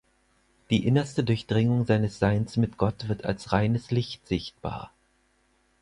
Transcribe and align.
Die 0.71 0.87
innerste 0.87 1.23
Durchdringung 1.23 1.85
seines 1.85 2.17
Seins 2.17 2.57
mit 2.57 2.77
Gott 2.79 3.07
wird 3.07 3.23
als 3.23 3.51
reines 3.51 3.91
Licht 3.91 4.25
sichtbar. 4.27 4.91